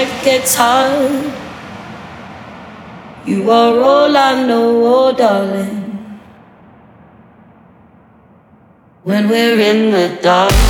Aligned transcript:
life 0.00 0.24
gets 0.24 0.54
hard. 0.54 1.32
You 3.26 3.50
are 3.50 3.78
all 3.80 4.16
I 4.16 4.46
know, 4.46 4.66
oh 4.94 5.12
darling. 5.12 5.76
When 9.02 9.28
we're 9.28 9.60
in 9.60 9.90
the 9.90 10.22
dark. 10.22 10.69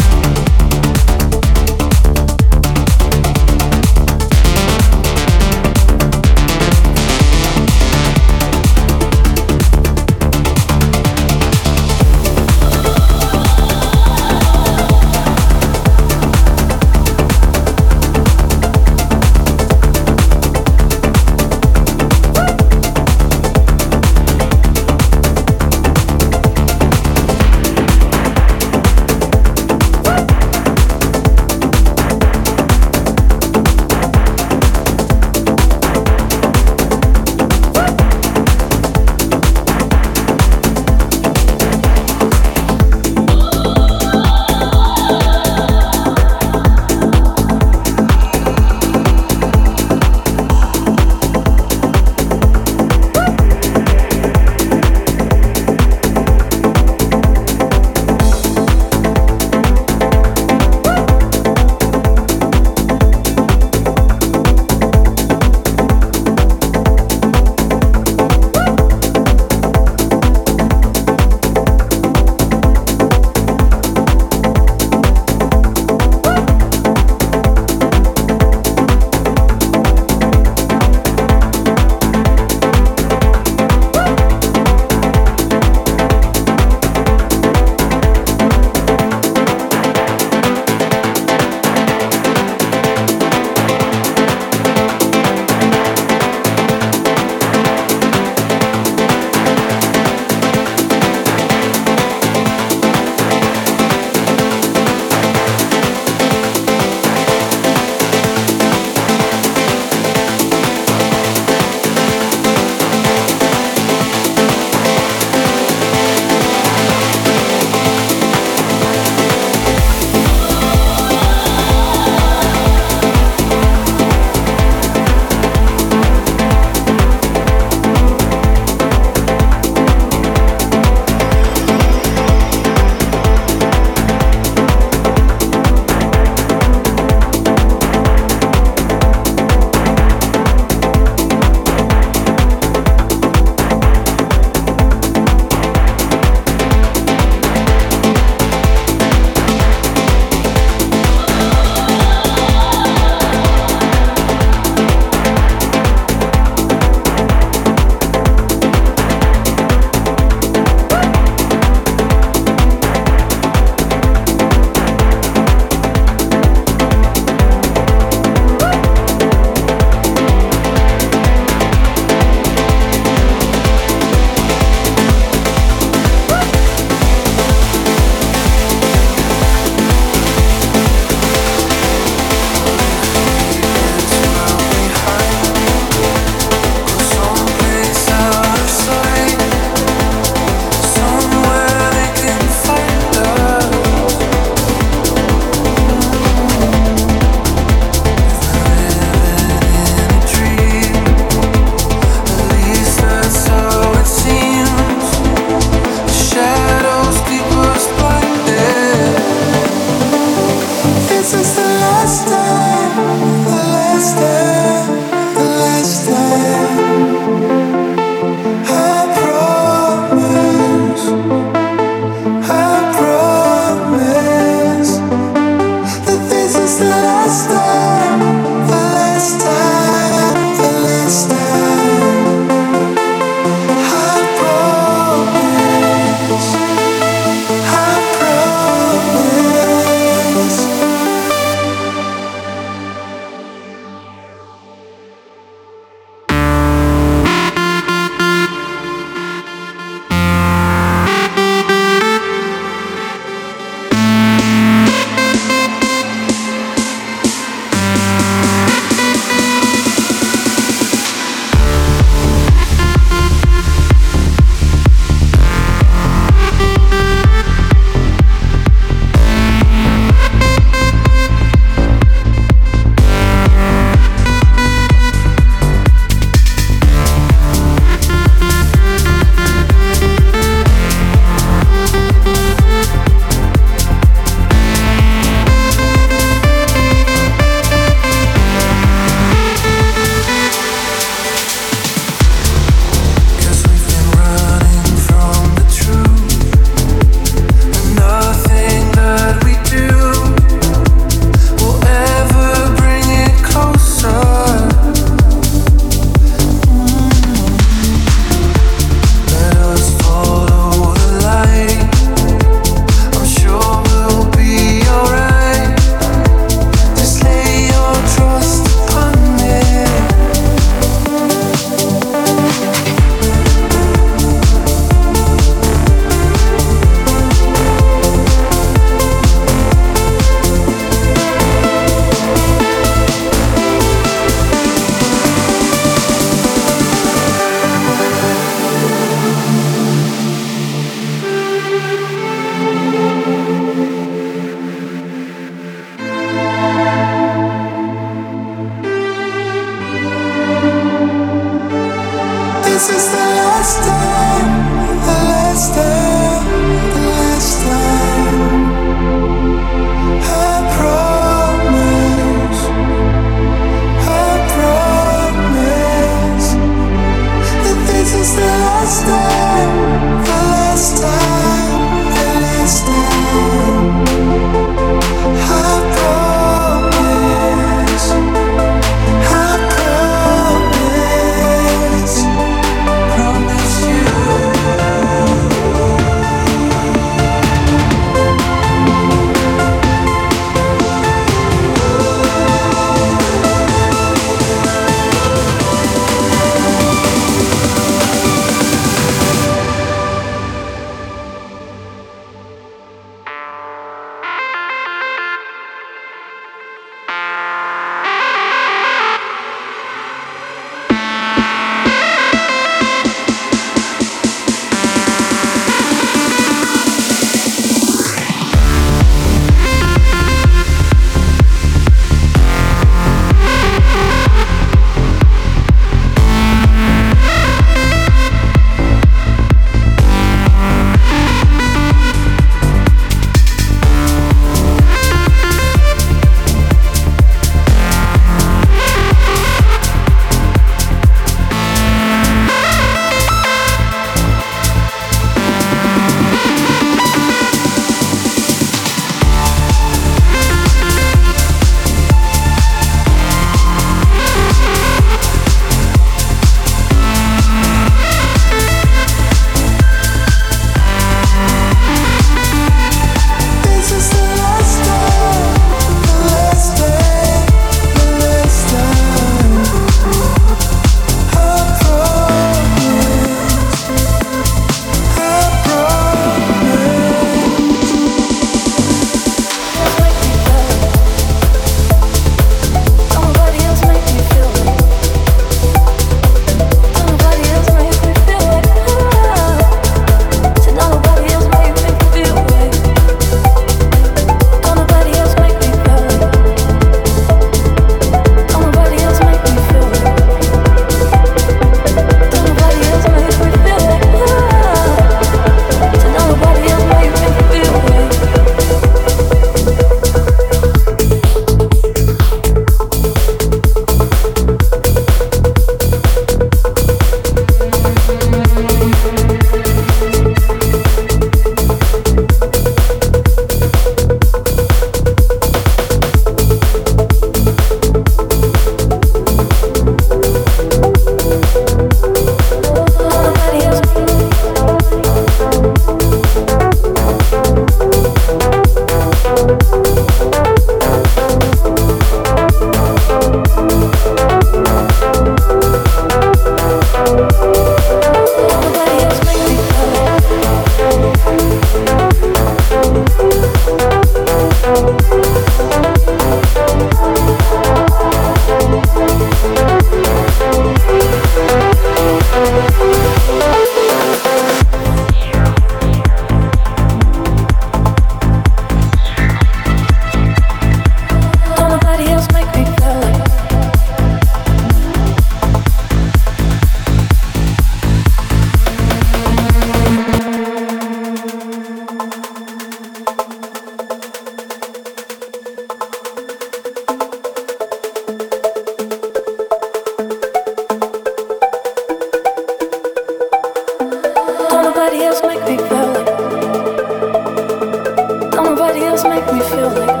Don't 598.60 598.68
nobody 598.68 598.84
else 598.84 599.04
make 599.04 599.24
me 599.32 599.40
feel 599.40 599.70
like 599.70 599.88
oh. 599.88 600.00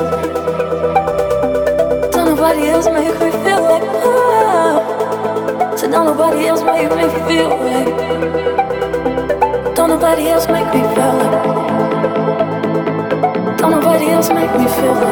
don't 2.12 2.26
nobody 2.26 2.68
else 2.68 2.84
make 2.86 3.16
me 3.16 3.30
feel 3.30 3.64
like 3.64 3.80
Don't 9.74 9.88
nobody 9.88 10.28
else 10.28 10.46
make 10.46 10.74
me 10.74 10.84
feel 10.94 11.16
like 11.16 11.56
Don't 13.56 13.70
nobody 13.70 14.10
else 14.10 14.28
make 14.28 14.52
me 14.58 14.68
feel 14.68 14.92
like 14.92 15.08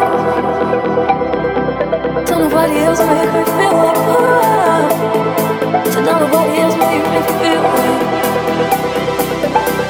Don't 2.26 2.44
nobody 2.44 2.78
else 2.80 3.00
make 3.00 3.32
me 3.32 3.44
feel 3.56 3.72
like 3.72 3.96
oh. 4.08 4.20
Don't 5.94 6.20
nobody 6.20 6.58
else 6.60 6.76
make 6.76 7.04
me 7.12 7.20
feel 7.40 7.62
like 7.62 8.00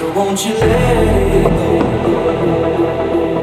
won't 0.00 0.44
you 0.44 0.54
let 0.54 0.96
it 0.96 1.42
go? 1.42 3.37